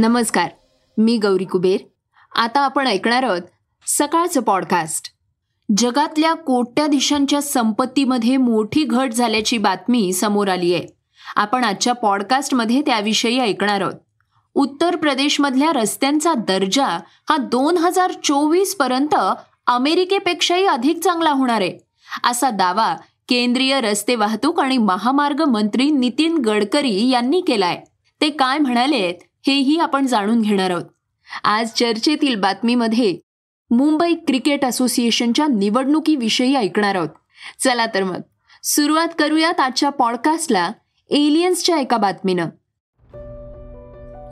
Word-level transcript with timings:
नमस्कार 0.00 0.48
मी 0.98 1.18
गौरी 1.18 1.44
कुबेर. 1.44 1.80
आता 2.40 2.60
आपण 2.60 2.86
ऐकणार 2.86 3.22
आहोत 3.22 3.40
सकाळचं 3.86 4.40
पॉडकास्ट 4.40 5.10
जगातल्या 5.76 6.34
कोट्याधीशांच्या 6.34 7.42
संपत्तीमध्ये 7.42 8.36
मोठी 8.36 8.84
घट 8.84 9.12
झाल्याची 9.12 9.58
बातमी 9.58 10.12
समोर 10.12 10.48
आली 10.48 10.74
आहे 10.74 10.86
आपण 11.36 11.64
आजच्या 11.64 11.92
पॉडकास्टमध्ये 11.92 12.80
त्याविषयी 12.80 13.38
ऐकणार 13.40 13.80
आहोत. 13.80 13.94
उत्तर 14.54 14.96
प्रदेशमधल्या 14.96 15.72
रस्त्यांचा 15.72 16.34
दर्जा 16.34 16.86
हा 17.30 17.36
दोन 17.36 17.76
हजार 17.76 18.12
चोवीसपर्यंत 18.24 19.14
अमेरिकेपेक्षाही 19.66 20.66
अधिक 20.66 21.00
चांगला 21.00 21.30
होणार 21.30 21.60
आहे 21.60 21.78
असा 22.24 22.50
दावा 22.50 22.94
केंद्रीय 23.28 23.80
रस्ते 23.80 24.14
वाहतूक 24.14 24.60
आणि 24.60 24.78
महामार्ग 24.78 25.40
मंत्री 25.40 25.90
नितीन 25.90 26.38
गडकरी 26.38 27.08
यांनी 27.08 27.40
केलाय. 27.40 27.82
ते 28.20 28.30
काय 28.30 28.58
म्हणालेत? 28.58 29.14
हेही 29.46 29.78
आपण 29.78 30.06
जाणून 30.06 30.40
घेणार 30.40 30.70
आहोत. 30.70 30.82
आज 31.44 31.68
चर्चेतील 31.68 32.34
बातमीमध्ये 32.34 33.18
मुंबई 33.70 34.14
क्रिकेट 34.14 34.64
असोसिएशनच्या 34.64 35.46
निवडणुकीविषयी 35.46 36.54
ऐकणार 36.54 36.94
आहोत. 36.94 37.08
चला 37.64 37.86
तर 37.86 38.04
मग 38.04 38.20
सुरुवात 38.64 39.08
करूयात 39.18 39.60
आजच्या 39.60 39.90
पॉडकास्टला 39.90 40.70
एलियन्सच्या 41.10 41.78
एका 41.78 41.96
बातमीनं. 41.96 42.46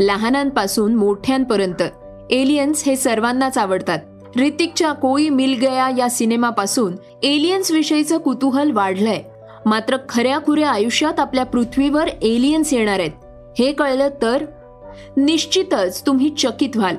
लहानांपासून 0.00 0.94
मोठ्यांपर्यंत 0.94 1.82
एलियन्स 2.30 2.84
हे 2.84 2.96
सर्वांनाच 2.96 3.58
आवडतात. 3.58 3.98
ऋतिकच्या 4.36 4.92
कोई 4.92 5.28
मिल 5.28 5.58
गया 5.60 5.90
या 5.98 6.10
सिनेमापासून 6.10 6.96
एलियन्स 7.22 7.70
विषयीचं 7.70 8.18
कुतूहल 8.18 8.70
वाढलंय. 8.70 9.22
मात्र 9.66 9.96
खऱ्या 10.08 10.38
खुऱ्या 10.38 10.70
आयुष्यात 10.70 11.20
आपल्या 11.20 11.44
पृथ्वीवर 11.44 12.08
एलियन्स 12.08 12.72
येणार 12.72 13.00
आहेत. 13.00 13.10
हे 13.58 13.72
कळलं 13.72 14.08
तर 14.22 14.44
निश्चितच 15.16 16.06
तुम्ही 16.06 16.30
चकित 16.38 16.76
व्हाल. 16.76 16.96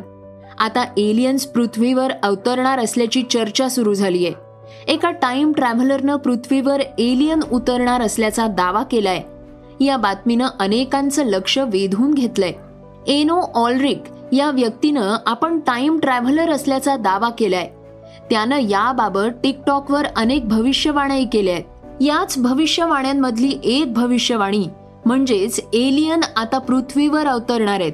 आता 0.60 0.84
एलियन्स 0.98 1.46
पृथ्वीवर 1.46 2.12
अवतरणार 2.24 2.80
असल्याची 2.80 3.24
चर्चा 3.24 3.70
सुरू 3.70 3.94
झाली 3.94 4.26
आहे 4.26 4.36
एका 4.94 5.12
टाइम 5.12 5.52
ट्रॅव्हलरनं 5.52 6.16
पृथ्वीवर 6.16 6.82
एलियन 7.00 7.40
उतरणार 7.52 8.02
असल्याचा 8.02 8.48
दावा 8.48 8.84
केलाय. 8.84 9.22
या 9.86 9.98
बातमीनं 9.98 10.48
अनेकांचं 10.60 11.26
लक्ष 11.26 11.58
वेधून 11.58 12.14
घेतलंय. 12.14 12.52
एनो 13.08 13.42
ऑलरिक 13.42 14.04
या 14.32 14.52
व्यक्तीनं 14.52 15.18
आपण 15.26 15.60
टाइम 15.60 16.00
ट्रॅव्हलर 16.00 16.50
असल्याचा 16.50 16.96
दावा 16.96 17.30
केलाय. 17.30 17.70
त्यानं 18.30 18.60
याबाबत 18.60 19.30
टिकटॉकवर 19.44 20.06
अनेक 20.16 20.48
भविष्यवाण्याही 20.48 21.26
केल्या 21.26 21.54
आहेत 21.54 21.64
याच 22.02 22.38
भविष्यवाण्यांमधली 22.38 23.60
एक 23.64 23.94
भविष्यवाणी 23.94 24.68
म्हणजेच 25.06 25.60
एलियन 25.74 26.20
आता 26.36 26.58
पृथ्वीवर 26.58 27.28
अवतरणार 27.28 27.80
आहेत. 27.80 27.94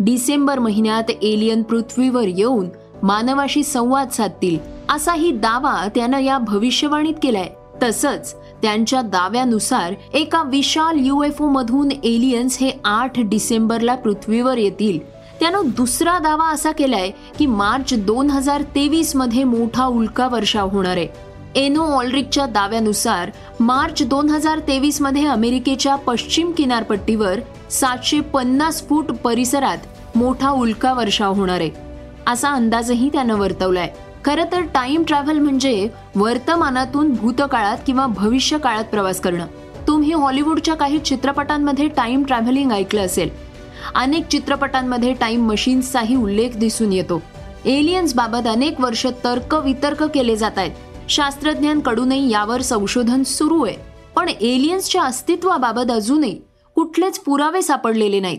डिसेंबर 0.00 0.58
महिन्यात 0.58 1.10
एलियन 1.22 1.62
पृथ्वीवर 1.62 2.24
येऊन 2.26 2.68
मानवाशी 3.02 3.62
संवाद 3.62 4.10
साधतील 4.10 4.58
असाही 4.88 5.30
दावा 5.32 5.88
त्यानं 5.94 6.18
या 6.18 6.38
भविष्यवाणीत 6.38 7.14
केलाय. 7.22 7.48
तसंच 7.82 8.34
त्यांच्या 8.62 9.02
दाव्यानुसार 9.02 9.94
एका 10.14 10.42
विशाल 10.42 10.96
युएफओ 10.98 11.48
मधून 11.48 11.90
एलियन्स 12.04 12.58
हे 12.58 12.70
आठ 12.84 13.12
डिसेंबरला 13.16 13.94
पृथ्वीवर 13.94 14.56
येतील. 14.56 14.98
त्यानं 15.40 15.62
दुसरा 15.66 16.18
दावा 16.18 16.48
असा 16.50 16.72
केलाय 16.72 17.10
की 17.38 17.46
मार्च 17.46 17.94
दोन 17.94 18.30
हजार 18.30 18.62
तेवीसमध्ये 18.62 19.44
मोठा 19.44 19.86
उल्का 19.86 20.28
वर्षाव 20.28 20.68
होणार 20.68 20.96
आहे. 20.96 21.29
एनो 21.54 21.82
ऑलरिकच्या 21.82 22.46
दाव्यानुसार 22.46 23.30
मार्च 23.60 24.02
दोन 24.02 24.28
हजार 24.28 24.58
तेवीसमध्ये 24.58 25.26
अमेरिकेच्या 25.26 25.96
पश्चिम 25.96 26.52
किनारपट्टीवर 26.52 27.40
सातशे 27.70 28.20
पन्नास 28.20 28.88
फूट 28.88 29.04
परिसरात 29.04 29.78
मोठा 30.14 30.50
उल्का 30.50 30.92
वर्षाव 30.92 31.32
होणार 31.32 31.60
आहे. 31.60 31.70
असा 32.26 32.50
अंदाजही 32.50 33.08
त्यानं 33.08 33.34
वर्तवलाय. 33.34 33.90
खरं 34.24 34.44
तर 34.52 34.60
टाइम 34.60 35.02
ट्रॅव्हल 35.08 35.38
म्हणजे 35.38 35.88
वर्तमानातून 36.16 37.14
भूतकाळात 37.14 37.78
किंवा 37.86 38.06
भविष्य 38.06 38.58
काळात 38.58 38.84
प्रवास 38.84 39.20
करणं. 39.20 39.46
तुम्ही 39.86 40.12
हॉलिवूडच्या 40.12 40.74
काही 40.74 40.98
चित्रपटांमध्ये 40.98 41.88
टाइम 41.88 42.22
ट्रॅव्हलिंग 42.22 42.72
ऐकलं 42.72 43.00
असेल. 43.00 43.30
अनेक 43.94 44.28
चित्रपटांमध्ये 44.28 45.12
टाइम 45.12 45.50
मशीन्सचाही 45.50 46.16
उल्लेख 46.16 46.50
दिसून 46.56 46.92
येतो. 46.92 47.22
एलियन्स 47.64 48.14
बाबत 48.14 48.46
अनेक 48.46 48.80
वर्ष 48.80 49.06
तर्क 49.24 49.54
वितर्क 49.54 50.02
केले 50.02 50.36
जात 50.36 50.58
आहेत. 50.58 50.70
शास्त्रज्ञांकडूनही 51.10 52.30
यावर 52.30 52.60
संशोधन 52.60 53.22
सुरू 53.22 53.64
आहे. 53.66 53.76
पण 54.16 54.28
एलियन्सच्या 54.28 55.02
अस्तित्वाबाबत 55.02 55.90
अजूनही 55.90 56.40
कुठलेच 56.74 57.18
पुरावे 57.18 57.62
सापडलेले 57.62 58.20
नाहीत. 58.20 58.38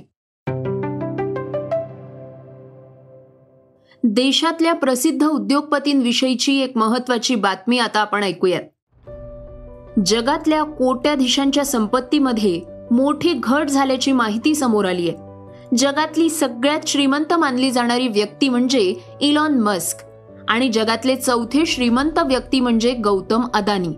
देशातल्या 4.03 4.73
प्रसिद्ध 4.73 5.23
उद्योगपतींविषयीची 5.23 6.61
एक 6.61 6.77
महत्वाची 6.77 7.35
बातमी 7.35 7.79
आता 7.79 7.99
आपण 7.99 8.23
ऐकूयात. 8.23 8.63
जगातल्या 10.05 10.63
कोट्याधीशांच्या 10.63 11.65
संपत्तीमध्ये 11.65 12.61
मोठी 12.91 13.33
घट 13.33 13.67
झाल्याची 13.67 14.11
माहिती 14.11 14.55
समोर 14.55 14.85
आली 14.85 15.09
आहे. 15.09 15.17
जगातली 15.77 16.29
सगळ्यात 16.29 16.79
श्रीमंत 16.87 17.33
मानली 17.33 17.71
जाणारी 17.71 18.07
व्यक्ती 18.07 18.49
म्हणजे 18.49 18.95
इलॉन 19.21 19.59
मस्क. 19.59 20.10
आणि 20.47 20.69
जगातले 20.69 21.16
चौथे 21.16 21.66
श्रीमंत 21.66 22.19
व्यक्ती 22.19 22.59
म्हणजे 22.59 22.94
गौतम 22.94 23.41
अदानी. 23.53 23.94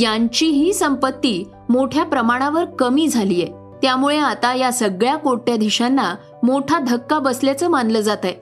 यांची 0.00 0.46
ही 0.46 0.72
संपत्ती 0.72 1.44
मोठ्या 1.68 2.04
प्रमाणावर 2.04 2.64
कमी 2.64 3.08
झाली 3.08 3.42
आहे 3.42 3.52
त्यामुळे 3.82 4.18
आता 4.18 4.54
या 4.54 4.72
सगळ्या 4.72 5.16
कोट्याधीशांना 5.16 6.14
मोठा 6.42 6.78
धक्का 6.78 7.18
बसल्याचं 7.18 7.68
मानलं 7.68 8.00
जात 8.00 8.24
आहे 8.24 8.34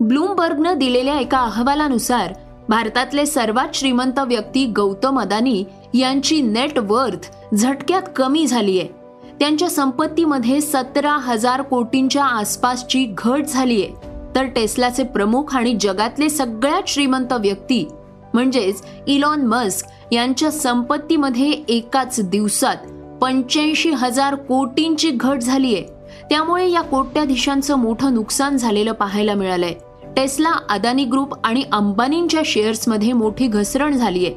ब्लूमबर्गनं 0.00 0.78
दिलेल्या 0.78 1.18
एका 1.18 1.38
अहवालानुसार 1.38 2.32
भारतातले 2.68 3.26
सर्वात 3.26 3.68
श्रीमंत 3.74 4.18
व्यक्ती 4.18 4.66
गौतम 4.66 5.20
अदानी 5.20 5.64
यांची 5.94 6.40
नेट 6.40 6.78
वर्थ 6.78 7.54
झटक्यात 7.54 8.02
कमी 8.16 8.46
झालीय. 8.46 8.84
त्यांच्या 9.40 9.68
संपत्तीमध्ये 9.70 10.60
सतरा 10.60 11.12
हजार 11.12 11.62
कोटींच्या 11.62 12.24
आसपासची 12.24 13.14
घट 13.18 13.44
झालीय. 13.48 13.86
तर 14.36 14.44
टेस्लाचे 14.44 15.02
प्रमुख 15.02 15.56
आणि 15.56 15.76
जगातले 15.80 16.28
सगळ्यात 16.28 16.82
श्रीमंत 16.86 17.32
व्यक्ती 17.32 17.88
म्हणजेच 18.34 18.82
इलॉन 19.06 19.40
मस्क 19.40 19.86
यांच्या 20.12 20.50
संपत्तीमध्ये 20.50 21.50
एकाच 21.68 22.20
दिवसात 22.20 22.76
पंच्याऐंशी 23.22 23.90
हजार 23.90 24.34
कोटींची 24.34 25.10
घट 25.10 25.38
झालीय. 25.38 25.80
त्यामुळे 26.30 26.70
या 26.70 26.80
कोट्याधीशांचं 26.80 27.76
मोठं 27.76 28.14
नुकसान 28.14 28.56
झालेलं 28.56 28.92
पाहायला 28.92 29.34
मिळालंय. 29.34 29.74
टेस्ला 30.16 30.52
अदानी 30.70 31.04
ग्रुप 31.04 31.34
आणि 31.44 31.62
अंबानींच्या 31.72 32.42
शेअर्समध्ये 32.44 33.12
मोठी 33.12 33.46
घसरण 33.46 33.96
झालीय. 33.96 34.30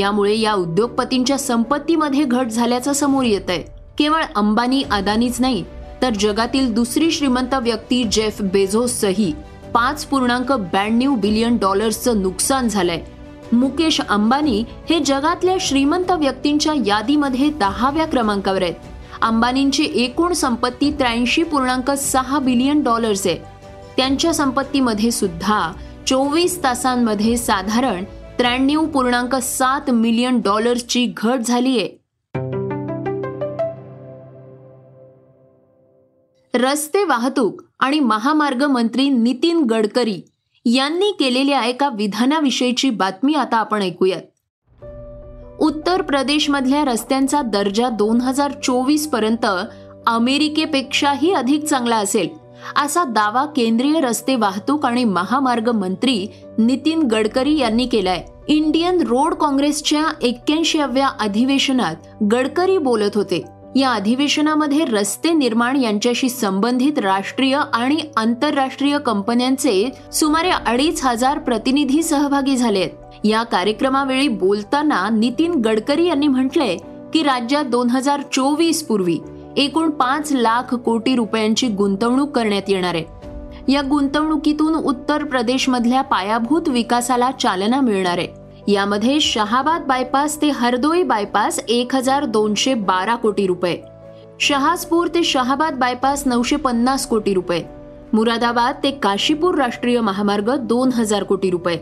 यामुळे 0.00 0.38
या 0.38 0.54
उद्योगपतींच्या 0.54 1.38
संपत्तीमध्ये 1.38 2.24
घट 2.24 2.46
झाल्याचं 2.46 2.92
समोर 2.92 3.24
येत 3.24 3.50
आहे 3.50 3.62
केवळ 3.98 4.22
अंबानी 4.36 4.82
अदानीच 4.90 5.40
नाही 5.40 5.64
तर 6.02 6.10
जगातील 6.10 6.72
दुसरी 6.74 7.10
श्रीमंत 7.10 7.54
व्यक्ती 7.54 8.04
जेफ 8.04 8.42
बेझोसचंही 8.42 9.32
पाच 9.74 10.04
पूर्णांक 10.04 10.52
ब्याण्णव 10.52 11.14
बिलियन 11.14 11.56
डॉलर्सचं 11.56 12.22
नुकसान 12.22 12.68
झालंय. 12.68 13.00
मुकेश 13.52 14.00
अंबानी 14.00 14.64
हे 14.90 15.00
जगातल्या 15.00 15.56
श्रीमंत 15.60 16.10
व्यक्तींच्या 16.10 16.74
यादीमध्ये 16.86 17.50
दहाव्या 17.50 18.06
क्रमांकावर 18.06 18.62
आहेत. 18.62 18.74
अंबानींची 19.22 19.88
एकूण 19.94 20.32
संपत्ती 20.32 20.90
त्र्याऐंशी 20.90 21.42
पूर्णांक 21.42 21.90
सहा 21.90 22.38
बिलियन 22.38 22.82
डॉलर्स 22.82 23.26
आहे. 23.26 23.36
त्यांच्या 23.96 24.34
संपत्तीमध्ये 24.34 25.10
सुद्धा 25.10 25.72
चोवीस 26.06 26.62
तासांमध्ये 26.64 27.36
साधारण 27.36 28.04
त्र्याण्णव 28.38 28.86
पूर्णांक 28.86 29.34
सात 29.34 29.90
मिलियन 29.90 30.40
डॉलर्सची 30.40 31.06
घट 31.16 31.38
झाली 31.38 31.78
आहे 31.78 32.05
रस्ते 36.56 37.04
वाहतूक 37.04 37.62
आणि 37.80 38.00
महामार्ग 38.00 38.64
मंत्री 38.64 39.08
नितीन 39.08 39.60
गडकरी 39.60 40.22
यांनी 40.64 41.10
केलेल्या 41.10 41.64
एका 41.64 41.88
विधानाविषयीची 41.88 42.90
बातमी 42.90 43.34
आता 43.34 43.56
आपण 43.56 43.82
ऐकूयात. 43.82 44.22
उत्तर 45.60 46.02
प्रदेशमधल्या 46.02 46.84
रस्त्यांचा 46.84 47.42
दर्जा 47.42 47.88
दोन 47.88 48.20
हजार 48.20 48.52
चोवीसपर्यंत 48.62 49.46
अमेरिकेपेक्षाही 50.06 51.32
अधिक 51.32 51.64
चांगला 51.64 51.96
असेल 51.96 52.28
असा 52.84 53.04
दावा 53.04 53.44
केंद्रीय 53.44 54.00
रस्ते 54.00 54.36
वाहतूक 54.36 54.86
आणि 54.86 55.04
महामार्ग 55.04 55.70
मंत्री 55.70 56.26
नितीन 56.58 57.02
गडकरी 57.02 57.58
यांनी 57.58 57.86
केलाय. 57.86 58.24
इंडियन 58.48 59.00
रोड 59.00 59.34
काँग्रेसच्या 59.34 60.06
एक्क्याऐंशीव्या 60.22 61.08
अधिवेशनात 61.20 62.24
गडकरी 62.32 62.78
बोलत 62.78 63.10
होते. 63.14 63.55
या 63.76 63.90
अधिवेशनामध्ये 63.90 64.84
रस्ते 64.84 65.32
निर्माण 65.32 65.76
यांच्याशी 65.76 66.28
संबंधित 66.28 66.98
राष्ट्रीय 66.98 67.60
आणि 67.72 67.98
आंतरराष्ट्रीय 68.16 68.98
कंपन्यांचे 68.98 69.90
सुमारे 70.12 70.50
अडीच 70.50 71.04
हजार 71.04 71.38
प्रतिनिधी 71.38 72.02
सहभागी 72.02 72.56
झालेत. 72.56 72.90
या 73.24 73.42
कार्यक्रमावेळी 73.42 74.28
बोलताना 74.28 75.08
नितीन 75.08 75.52
गडकरी 75.52 76.06
यांनी 76.06 76.28
म्हटले 76.28 76.76
की 77.14 77.22
राज्यात 77.22 77.64
दोन 77.64 77.90
हजार 77.90 78.20
चोवीस 78.32 78.82
पूर्वी 78.82 79.18
एकूण 79.56 79.90
पाच 79.90 80.32
लाख 80.32 80.74
कोटी 80.74 81.16
रुपयांची 81.16 81.68
गुंतवणूक 81.68 82.30
करण्यात 82.30 82.62
येणार 82.68 82.94
आहे. 82.94 83.04
या 83.72 83.82
गुंतवणुकीतून 83.82 84.74
उत्तर 84.74 85.24
प्रदेशमधल्या 85.24 86.02
पायाभूत 86.02 86.68
विकासाला 86.68 87.30
चालना 87.30 87.80
मिळणार 87.80 88.18
आहे. 88.18 88.45
यामध्ये 88.68 89.20
शहाबाद 89.20 89.82
बायपास 89.82 90.36
ते 90.42 90.50
हरदोई 90.50 91.02
बायपास 91.02 91.58
एक 91.68 91.94
हजार 91.94 92.24
दोनशे 92.24 92.74
बारा 92.74 93.14
कोटी 93.14 93.46
रुपये. 93.46 93.76
शहाजपूर 94.40 95.08
ते 95.08 95.22
शहाबाद 95.22 95.74
बायपास 95.74 96.26
नऊशे 96.26 96.56
पन्नास 96.56 97.06
कोटी 97.06 97.34
रुपये. 97.34 97.62
मुरादाबाद 98.14 98.74
ते 98.82 98.90
काशीपूर 98.90 99.54
राष्ट्रीय 99.54 100.00
महामार्ग 100.00 100.50
दोन 100.64 100.92
हजार 100.92 101.24
कोटी 101.24 101.50
रुपये. 101.50 101.76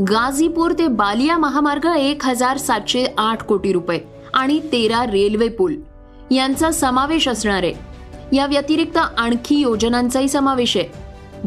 गाझीपूर 0.00 0.72
ते 0.72 0.88
बालिया 0.88 1.38
महामार्ग 1.38 1.86
एक 1.86 2.24
हजार 2.24 2.58
सातशे 2.58 3.06
आठ 3.18 3.42
कोटी 3.42 3.72
रुपये 3.72 3.98
आणि 4.34 4.60
तेरा 4.72 5.04
रेल्वे 5.06 5.48
पूल. 5.48 5.76
यांचा 6.30 6.70
समावेश 6.70 7.28
असणार. 7.28 7.62
आहे 7.62 8.36
या 8.36 8.46
व्यतिरिक्त 8.46 8.98
आणखी 8.98 9.60
योजनांचाही 9.60 10.28
समावेश 10.28 10.76
आहे. 10.76 10.88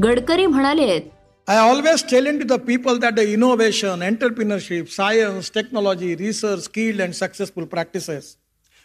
गडकरी 0.04 0.46
म्हणाले 0.46 0.84
आहेत 0.84 1.02
I 1.50 1.58
always 1.58 2.04
tell 2.04 2.26
to 2.26 2.46
the 2.46 2.60
people 2.60 3.00
that 3.00 3.16
the 3.16 3.34
innovation, 3.34 4.02
entrepreneurship, 4.02 4.88
science, 4.88 5.50
technology, 5.50 6.16
research, 6.16 6.60
skilled 6.60 7.00
and 7.00 7.16
successful 7.16 7.66
practices. 7.66 8.38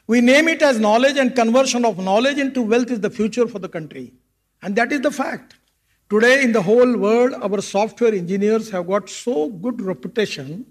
We 0.07 0.23
name 0.23 0.49
it 0.49 0.63
as 0.63 0.81
knowledge 0.81 1.19
and 1.19 1.37
conversion 1.37 1.85
of 1.85 1.99
knowledge 1.99 2.39
into 2.39 2.63
wealth 2.63 2.91
is 2.91 3.01
the 3.01 3.11
future 3.11 3.47
for 3.47 3.59
the 3.59 3.69
country. 3.69 4.15
And 4.63 4.75
that 4.77 4.93
is 4.93 5.03
the 5.03 5.11
fact. 5.11 5.57
Today 6.09 6.43
in 6.43 6.53
the 6.53 6.63
whole 6.63 6.97
world, 6.97 7.35
our 7.35 7.61
software 7.61 8.15
engineers 8.15 8.71
have 8.71 8.87
got 8.87 9.11
so 9.11 9.51
good 9.51 9.83
reputation 9.83 10.65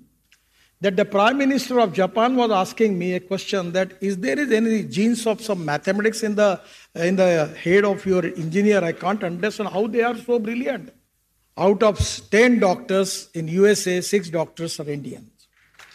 that 0.81 0.95
the 0.95 1.05
Prime 1.05 1.37
Minister 1.37 1.79
of 1.79 1.93
Japan 1.93 2.35
was 2.35 2.49
asking 2.49 2.97
me 2.97 3.13
a 3.13 3.19
question 3.19 3.71
that 3.73 3.91
is 4.01 4.17
there 4.17 4.39
is 4.39 4.51
any 4.51 4.81
genes 4.85 5.27
of 5.27 5.41
some 5.41 5.63
mathematics 5.63 6.23
in 6.23 6.33
the 6.33 6.59
in 6.95 7.17
the 7.17 7.53
head 7.63 7.85
of 7.85 8.03
your 8.03 8.25
engineer? 8.25 8.83
I 8.83 8.93
can't 8.93 9.23
understand 9.23 9.69
how 9.69 9.85
they 9.85 10.01
are 10.01 10.17
so 10.17 10.39
brilliant. 10.39 10.91
Out 11.57 11.83
of 11.83 12.00
10 12.31 12.59
doctors 12.59 13.29
in 13.35 13.47
USA, 13.47 14.01
6 14.01 14.29
doctors 14.29 14.79
are 14.79 14.89
Indians. 14.89 15.29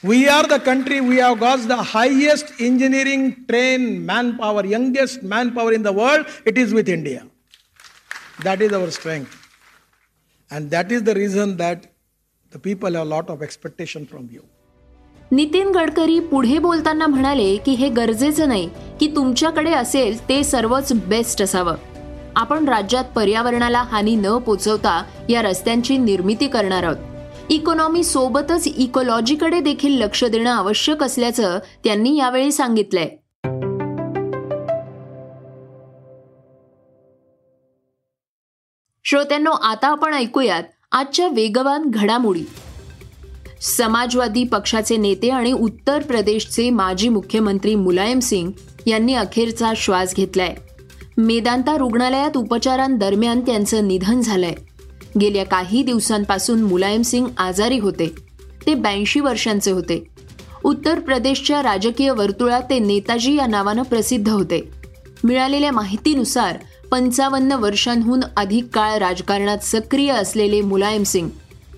We 0.04 0.28
are 0.28 0.44
the 0.44 0.60
country, 0.60 1.00
we 1.00 1.16
have 1.16 1.40
got 1.40 1.66
the 1.66 1.76
highest 1.76 2.52
engineering 2.60 3.44
trained 3.48 4.06
manpower, 4.06 4.64
youngest 4.64 5.24
manpower 5.24 5.72
in 5.72 5.82
the 5.82 5.92
world, 5.92 6.26
it 6.46 6.56
is 6.56 6.72
with 6.72 6.88
India. 6.88 7.26
That 8.44 8.62
is 8.62 8.72
our 8.72 8.88
strength. 8.92 9.34
And 10.50 10.70
that 10.70 10.92
is 10.92 11.02
the 11.02 11.14
reason 11.14 11.56
that 11.56 11.92
the 12.52 12.60
people 12.60 12.92
have 12.92 13.02
a 13.02 13.10
lot 13.10 13.28
of 13.28 13.42
expectation 13.42 14.06
from 14.06 14.30
you. 14.30 14.44
Nitin 15.32 15.70
Gadkari 15.72 16.18
पुढे 16.30 16.58
बोलताना 16.58 17.06
म्हणाले 17.06 17.56
की 17.64 17.72
हे 17.72 17.88
गरजेचं 17.96 18.48
नाही 18.48 18.68
की 19.00 19.06
तुमच्याकडे 19.16 19.72
असेल 19.74 20.18
ते 20.28 20.42
सर्वच 20.44 20.92
बेस्ट 21.08 21.42
असावं 21.42 21.76
आपण 22.38 22.68
राज्यात 22.68 23.04
पर्यावरणाला 23.04 23.82
हानी 23.82 24.16
न 24.16 24.26
पोचवता 24.26 25.04
या 25.28 25.42
रस्त्यांची 25.42 25.98
निर्मिती 25.98 26.48
करणार 26.48 26.82
आहोत. 26.82 26.96
इकॉनॉमी 27.50 28.04
सोबतच 28.04 28.66
इकोलॉजीकडे 28.66 29.60
देखील 29.60 29.92
लक्ष 29.92 30.24
देणं 30.24 30.50
आवश्यक 30.50 31.02
असल्याचं 31.02 31.58
त्यांनी 31.84 32.16
यावेळी 32.16 32.52
सांगितलंय. 32.52 33.08
श्रोत्यांनो 39.04 39.50
आता 39.50 39.88
आपण 39.88 40.14
ऐकूयात 40.14 40.62
आजच्या 40.92 41.28
वेगवान 41.28 41.82
घडामोडी. 41.86 42.44
समाजवादी 43.60 44.44
पक्षाचे 44.44 44.96
नेते 44.96 45.30
आणि 45.30 45.52
उत्तर 45.52 46.02
प्रदेशचे 46.02 46.70
माजी 46.70 47.08
मुख्यमंत्री 47.08 47.74
मुलायम 47.74 48.18
सिंग 48.18 48.50
यांनी 48.86 49.14
अखेरचा 49.14 49.72
श्वास 49.76 50.14
घेतलाय. 50.14 50.54
मेदांता 51.18 51.76
रुग्णालयात 51.76 52.36
उपचारांदरम्यान 52.36 53.40
त्यांचं 53.40 53.88
निधन 53.88 54.20
झालंय. 54.20 54.54
गेल्या 55.20 55.44
काही 55.44 55.82
दिवसांपासून 55.82 56.62
मुलायम 56.62 57.02
सिंग 57.02 57.26
आजारी 57.38 57.78
होते. 57.78 58.14
ते 58.66 58.74
ब्याऐंशी 58.74 59.20
वर्षांचे 59.20 59.70
होते. 59.70 60.06
उत्तर 60.64 60.98
प्रदेशच्या 61.00 61.62
राजकीय 61.62 62.10
वर्तुळात 62.10 62.62
ते 62.70 62.78
नेताजी 62.78 63.34
या 63.34 63.46
नावानं 63.46 63.82
प्रसिद्ध 63.82 64.28
होते. 64.28 64.68
मिळालेल्या 65.24 65.72
माहितीनुसार 65.72 66.58
पंचावन्न 66.90 67.52
वर्षांहून 67.52 68.20
अधिक 68.36 68.66
काळ 68.72 68.98
राजकारणात 68.98 69.58
सक्रिय 69.62 70.10
असलेले 70.10 70.60
मुलायम 70.60 71.02
सिंग 71.02 71.28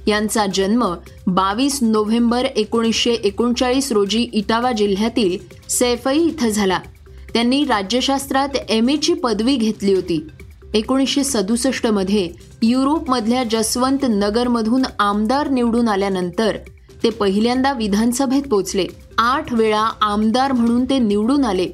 यांचा 0.06 0.46
जन्म 0.54 0.94
बावीस 1.26 1.78
नोव्हेंबर 1.82 2.44
एकोणीसशे 2.44 3.12
एकोणचाळीस 3.12 3.92
रोजी 3.92 4.28
इटावा 4.32 4.72
जिल्ह्यातील 4.72 5.38
सैफई 5.68 6.18
इथं 6.18 6.48
झाला. 6.48 6.78
त्यांनी 7.34 7.64
राज्यशास्त्रात 7.64 8.48
एम 8.68 8.88
एची 8.88 9.14
पदवी 9.14 9.56
घेतली 9.56 9.94
होती. 9.94 10.26
एकोणीसशे 10.74 11.24
सदुसष्टमध्ये 11.24 12.30
युरोपमधल्या 12.62 13.44
जसवंत 13.50 14.04
नगरमधून 14.08 14.82
आमदार 14.98 15.48
निवडून 15.48 15.88
आल्यानंतर 15.88 16.56
ते 17.02 17.10
पहिल्यांदा 17.10 17.72
विधानसभेत 17.72 18.42
पोचले 18.42 18.86
आठ 19.18 19.52
वेळा 19.52 19.90
आमदार 20.00 20.52
म्हणून 20.52 20.84
ते 20.84 20.98
निवडून 20.98 21.44
आले. 21.44 21.68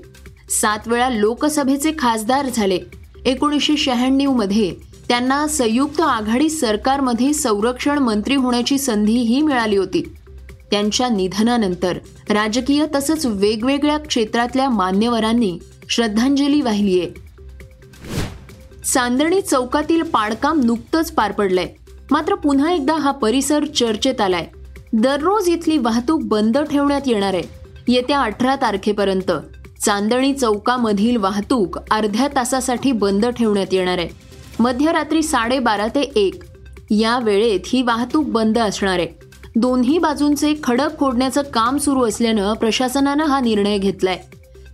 सात 0.61 0.79
वेळा 0.87 1.08
लोकसभेचे 1.11 1.93
खासदार 1.99 2.47
झाले. 2.55 2.79
एकोणीसशे 3.25 3.76
शहाण्णवमध्ये 3.76 4.75
त्यांना 5.08 5.47
संयुक्त 5.47 6.00
आघाडी 6.00 6.49
सरकारमध्ये 6.49 7.32
संरक्षण 7.32 7.99
मंत्री 7.99 8.35
होण्याची 8.35 8.79
संधीही 8.79 9.43
मिळाली 9.43 9.76
होती. 9.76 10.14
त्यांच्या 10.70 11.08
निधनानंतर 11.08 11.99
राजकीय 12.31 12.87
तसंच 12.94 13.27
वेगवेगळ्या 13.27 13.99
क्षेत्रातल्या 13.99 14.70
मान्यवरांनी 14.70 15.58
श्रद्धांजली 15.89 16.61
वाहिलीये 16.61 17.11
चांदणी 18.93 19.41
चौकातील 19.41 20.03
पाडकाम 20.03 20.61
नुकतंच 20.61 21.13
पार 21.13 21.32
पडलंय. 21.32 21.69
मात्र 22.11 22.35
पुन्हा 22.35 22.73
एकदा 22.73 22.94
हा 22.94 23.11
परिसर 23.11 23.65
चर्चेत 23.65 24.20
आलाय. 24.20 24.46
दररोज 24.93 25.49
इथली 25.49 25.79
वाहतूक 25.79 26.23
बंद 26.23 26.58
ठेवण्यात 26.58 27.01
येणार 27.06 27.35
आहे. 27.35 27.43
येत्या 27.89 28.20
अठरा 28.20 28.56
तारखेपर्यंत 28.56 29.32
चांदणी 29.85 30.35
चौकामधील 30.35 31.17
वाहतूक 31.17 31.79
अर्ध्या 31.91 32.29
तासासाठी 32.29 32.93
बंद 32.93 33.27
ठेवण्यात 33.27 33.67
येणार 33.73 33.99
आहे. 33.99 34.08
मध्यरात्री 34.61 35.23
साडेबारा 35.23 35.87
ते 35.87 36.01
एक. 36.01 36.43
या 36.91 37.19
वेळेत 37.19 37.61
ही 37.67 37.82
वाहतूक 37.82 38.27
बंद 38.27 38.58
असणार 38.58 38.99
आहे. 38.99 39.26
दोन्ही 39.56 39.98
बाजूंचे 39.98 40.55
खडक 40.65 40.98
फोडण्याचं 41.01 41.43
काम 41.43 41.77
सुरू 41.77 42.08
असल्यानं 42.08 42.53
प्रशासनानं 42.53 43.25
हा 43.25 43.41
निर्णय 43.41 43.79
घेतलाय. 43.79 44.19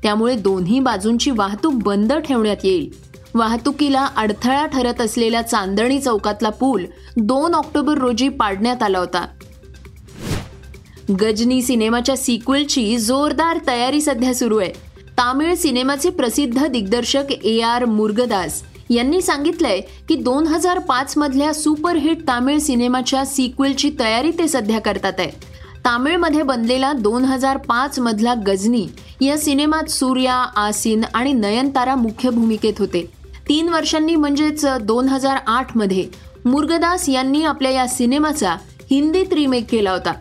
त्यामुळे 0.03 0.35
दोन्ही 0.35 0.81
बाजूंची 0.81 1.31
वाहतूक 1.31 1.73
बंद 1.73 2.12
ठेवण्यात 2.12 2.57
येईल. 2.65 2.91
वाहतुकीला 3.35 4.09
अडथळा 4.17 4.67
ठरत 4.67 5.01
असलेल्या 5.01 5.43
चांदणी 5.43 6.01
चौकातला 6.01 6.49
पूल 6.49 6.85
दोन 7.17 7.55
ऑक्टोबर 7.55 7.99
रोजी 7.99 8.29
पाडण्यात 8.29 8.83
आला 8.83 8.99
होता. 8.99 9.27
गजनी 11.21 11.62
सिनेमाच्या 11.62 12.17
सिक्वेलची 12.17 12.99
जोरदार 12.99 13.59
तयारी 13.67 14.01
सध्या 14.01 14.35
सुरू 14.35 14.59
आहे. 14.59 14.73
तामिळ 15.19 15.55
सिनेमाचे 15.55 16.11
प्रसिद्ध 16.11 16.67
दिग्दर्शक 16.67 17.31
ए 17.45 17.61
आर 17.61 17.85
मुर्गदास 17.85 18.62
यांनी 18.95 19.21
सांगितलंय 19.23 19.81
की 20.09 20.15
दोन 20.15 20.47
हजार 20.47 20.79
पाच 20.79 21.17
मधल्या 21.17 21.53
सुपरहिट 21.55 22.27
तामिळ 22.29 22.59
सिनेमाच्या 22.59 23.25
सिक्वेलची 23.25 23.91
तयारी 24.01 24.31
ते 24.31 24.49
सध्या 24.49 24.81
करतात 24.81 25.13
आहे. 25.19 25.31
तामिळमध्ये 25.85 26.43
बनलेला 26.43 26.93
दोन 26.93 27.25
हजार 27.25 27.57
पाच 27.59 27.99
मधला 27.99 28.35
गजनी 28.47 28.87
या 29.21 29.39
सिनेमात 29.39 29.91
सूर्या 29.91 30.35
आसिन 30.57 31.05
आणि 31.15 31.33
नयनतारा 31.33 31.95
मुख्य 31.95 32.31
भूमिकेत 32.31 32.79
होते. 32.79 33.05
तीन 33.49 33.69
वर्षांनी 33.69 34.17
म्हणजेच 34.17 34.65
दोन 34.83 35.09
हजार 35.09 35.39
आठमध्ये 35.47 36.07
मुर्गदास 36.45 37.09
यांनी 37.09 37.43
आपल्या 37.45 37.71
या 37.71 37.87
सिनेमाचा 37.89 38.55
हिंदीत 38.91 39.33
रिमेक 39.33 39.67
केला 39.71 39.93
होता 39.93 40.13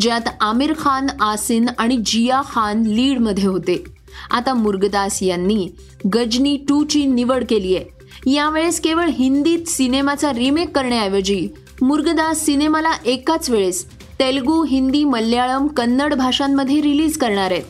ज्यात 0.00 0.28
आमिर 0.40 0.72
खान 0.78 1.06
आसिन 1.20 1.66
आणि 1.78 1.96
जिया 1.96 2.40
खान 2.50 2.82
लीडमध्ये 2.82 3.46
होते. 3.46 3.82
आता 4.30 4.54
मुर्गदास 4.54 5.22
यांनी 5.22 5.68
गजनी 6.14 6.56
टू 6.68 6.82
ची 6.84 7.04
निवड 7.06 7.44
केली 7.48 7.76
आहे. 7.76 7.84
यावेळेस 8.26 8.80
केवळ 8.80 9.08
हिंदीत 9.08 9.68
सिनेमाचा 9.68 10.32
रिमेक 10.32 10.76
करण्याऐवजी 10.76 11.48
मुर्गदास 11.82 12.44
सिनेमाला 12.44 12.92
एकाच 13.04 13.50
वेळेस 13.50 13.84
तेलगू 14.20 14.64
हिंदी 14.64 15.04
मल्याळम 15.04 15.66
कन्नड 15.66 16.14
भाषांमध्ये 16.14 16.80
रिलीज 16.80 17.18
करणार 17.18 17.50
आहेत. 17.50 17.62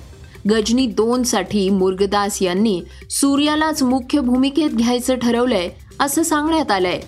गजनी 0.50 0.86
दोन 0.86 1.22
साठी 1.22 1.68
मुर्गदास 1.70 2.42
यांनी 2.42 2.82
सूर्यालाच 3.10 3.82
मुख्य 3.82 4.20
भूमिकेत 4.20 4.70
घ्यायचं 4.70 5.14
ठरवलंय 5.14 5.68
असं 6.00 6.22
सांगण्यात 6.22 6.70
आलंय. 6.70 7.00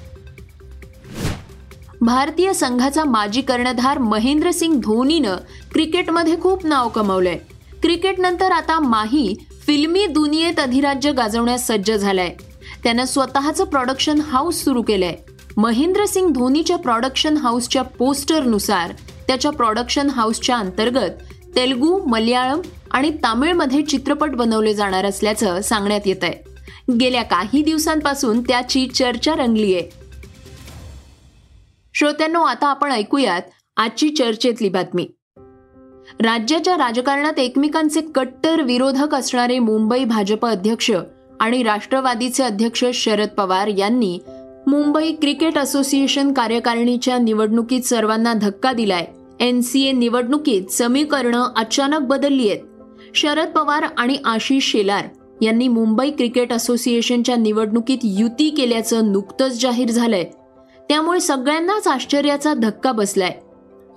भारतीय 2.00 2.52
संघाचा 2.52 3.04
माजी 3.04 3.40
कर्णधार 3.40 3.98
महेंद्रसिंग 3.98 4.80
धोनीनं 4.80 5.36
क्रिकेटमध्ये 5.72 6.40
खूप 6.40 6.66
नाव 6.66 6.88
कमवलंय. 6.88 7.38
क्रिकेटनंतर 7.82 8.52
आता 8.52 8.80
माही 8.80 9.34
फिल्मी 9.66 10.06
दुनियेत 10.06 10.60
अधिराज्य 10.60 11.12
गाजवण्यास 11.12 11.66
सज्ज 11.66 11.92
झालाय. 11.92 12.34
त्यानं 12.84 13.04
स्वतःचं 13.04 13.64
प्रॉडक्शन 13.64 14.20
हाऊस 14.20 14.64
सुरू 14.64 14.82
केलंय. 14.82 15.14
महेंद्रसिंग 15.56 16.32
धोनीच्या 16.32 16.76
प्रॉडक्शन 16.76 17.36
हाऊसच्या 17.36 17.82
पोस्टरनुसार 17.82 18.92
त्याच्या 19.26 19.50
प्रॉडक्शन 19.50 20.10
हाऊसच्या 20.10 20.56
अंतर्गत 20.56 21.10
तेलगू 21.56 22.04
मल्याळम 22.04 22.60
आणि 22.90 23.10
तामिळमध्ये 23.10 23.82
चित्रपट 23.82 24.30
बनवले 24.30 24.74
जाणार 24.74 25.04
असल्याचं 25.04 25.60
सांगण्यात 25.60 26.00
येत 26.06 26.24
आहे 26.24 26.52
गेल्या 27.00 27.22
काही 27.22 27.62
दिवसांपासून 27.62 28.40
त्याची 28.40 28.86
चर्चा 28.86 29.34
रंगली 29.34 29.74
आहे 29.74 29.88
श्रोत्यांनो 31.94 32.42
आता 32.42 32.66
आपण 32.66 32.92
ऐकूयात 32.92 33.42
आजची 33.76 34.08
चर्चेतली 34.08 34.68
बातमी. 34.68 35.08
राज्याच्या 36.20 36.74
राजकारणात 36.74 37.38
एकमेकांचे 37.38 38.00
कट्टर 38.14 38.62
विरोधक 38.62 39.14
असणारे 39.14 39.58
मुंबई 39.58 40.04
भाजप 40.04 40.46
अध्यक्ष 40.46 40.90
आणि 41.42 41.62
राष्ट्रवादीचे 41.62 42.42
अध्यक्ष 42.42 42.84
शरद 42.94 43.28
पवार 43.28 43.66
यांनी 43.66 44.18
मुंबई 44.66 45.12
क्रिकेट 45.12 45.58
असोसिएशन 45.58 46.32
कार्यकारिणीच्या 46.32 47.18
निवडणुकीत 47.18 47.82
सर्वांना 47.82 48.32
धक्का 48.32 48.72
दिलाय. 48.72 49.06
एन 49.40 49.60
सी 49.60 49.82
ए 49.82 49.92
निवडणुकीत 49.92 50.72
समीकरणं 50.72 51.46
अचानक 51.56 51.98
बदलली 51.98 52.48
आहेत. 52.48 52.60
शरद 53.14 53.48
पवार 53.48 53.86
आणि 53.96 54.16
आशिष 54.24 54.72
शेलार 54.72 55.04
यांनी 55.42 55.68
मुंबई 55.68 56.10
क्रिकेट 56.10 56.52
असोसिएशनच्या 56.52 57.36
निवडणुकीत 57.36 57.98
युती 58.02 58.50
केल्याचं 58.50 59.12
नुकतंच 59.12 59.62
जाहीर 59.62 59.90
झालंय. 59.90 60.24
त्यामुळे 60.88 61.20
सगळ्यांनाच 61.20 61.88
आश्चर्याचा 61.88 62.54
धक्का 62.54 62.92
बसलाय. 62.92 63.32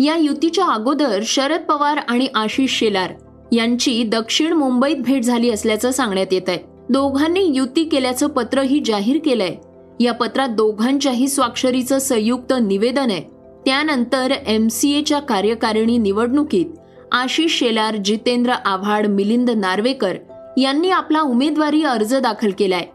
या 0.03 0.17
युतीच्या 0.17 0.65
अगोदर 0.65 1.19
शरद 1.25 1.61
पवार 1.61 1.97
आणि 1.97 2.27
आशिष 2.35 2.79
शेलार 2.79 3.13
यांची 3.51 4.03
दक्षिण 4.03 4.53
मुंबईत 4.53 4.95
भेट 4.95 5.23
झाली 5.23 5.49
असल्याचं 5.49 5.91
सांगण्यात 5.91 6.33
येत 6.33 6.49
आहे 6.49 6.74
दोघांनी 6.89 7.43
युती 7.43 7.83
केल्याचं 7.83 8.27
पत्रही 8.27 8.79
जाहीर 8.85 9.19
केलंय. 9.25 9.55
या 9.99 10.13
पत्रात 10.13 10.49
दोघांच्याही 10.49 11.27
स्वाक्षरीचं 11.27 11.99
संयुक्त 11.99 12.53
निवेदन 12.61 13.11
आहे. 13.11 13.21
त्यानंतर 13.65 14.33
एम 14.47 14.67
सी 14.67 14.91
एच्या 14.91 15.19
कार्यकारिणी 15.19 15.97
निवडणुकीत 15.97 16.65
आशिष 17.11 17.59
शेलार 17.59 17.95
जितेंद्र 17.95 18.51
आव्हाड 18.51 19.07
मिलिंद 19.07 19.49
नार्वेकर 19.49 20.15
यांनी 20.57 20.89
आपला 20.89 21.21
उमेदवारी 21.21 21.83
अर्ज 21.83 22.15
दाखल 22.15 22.51
केलाय. 22.59 22.85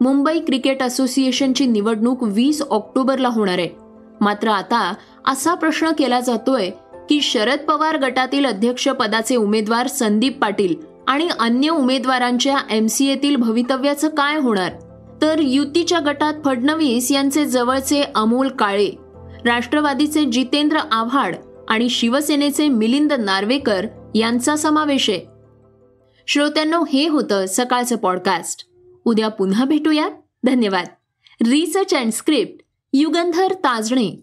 मुंबई 0.00 0.40
क्रिकेट 0.40 0.82
असोसिएशनची 0.82 1.66
निवडणूक 1.66 2.22
वीस 2.22 2.62
ऑक्टोबरला 2.70 3.28
होणार 3.28 3.58
आहे. 3.58 3.68
मात्र 4.20 4.48
आता 4.48 4.94
असा 5.26 5.54
प्रश्न 5.54 5.90
केला 5.98 6.20
जातोय 6.20 6.70
की 7.08 7.22
शरद 7.22 7.58
पवार 7.58 7.96
गटातील 7.96 8.46
अध्यक्षपदाचे 8.46 9.36
उमेदवार 9.36 9.86
संदीप 9.86 10.42
पाटील 10.42 10.74
आणि 11.08 11.28
अन्य 11.40 11.68
उमेदवारांच्या 11.68 12.56
एम 12.70 12.86
सी 12.86 13.06
एतील 13.06 13.36
भवितव्याचं 13.36 14.08
काय 14.08 14.36
होणार? 14.36 14.72
तर 15.22 15.40
युतीच्या 15.40 15.98
गटात 16.06 16.34
फडणवीस 16.44 17.12
यांचे 17.12 17.44
जवळचे 17.46 18.02
अमोल 18.14 18.48
काळे 18.48 18.90
राष्ट्रवादीचे 19.44 20.24
जितेंद्र 20.24 20.76
आव्हाड 20.76 21.36
आणि 21.68 21.88
शिवसेनेचे 21.88 22.68
मिलिंद 22.68 23.12
नार्वेकर 23.12 23.86
यांचा 24.14 24.56
समावेश 24.56 25.10
आहे. 25.10 25.20
श्रोत्यांनो 26.26 26.84
हे 26.92 27.08
होतं 27.08 27.44
सकाळचं 27.48 27.96
पॉडकास्ट 27.96 28.66
उद्या 29.04 29.28
पुन्हा 29.28 29.64
भेटूयात. 29.64 30.10
धन्यवाद. 30.44 30.86
Research 31.46 31.94
and 31.94 32.12
script 32.12 32.64
Yugandhar 32.92 33.52
Tajne. 33.52 34.22